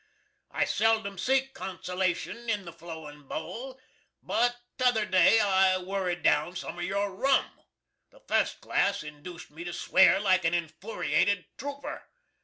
[0.49, 3.79] I seldom seek consolashun in the flowin Bole,
[4.23, 7.61] but tother day I wurrid down some of your Rum.
[8.09, 12.07] The fust glass indused me to sware like a infooriated trooper.